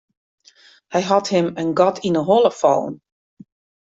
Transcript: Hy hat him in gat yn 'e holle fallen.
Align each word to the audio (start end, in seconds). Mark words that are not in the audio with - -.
Hy 0.93 1.01
hat 1.09 1.27
him 1.33 1.47
in 1.61 1.69
gat 1.79 1.97
yn 2.07 2.17
'e 2.19 2.23
holle 2.27 2.51
fallen. 2.61 2.95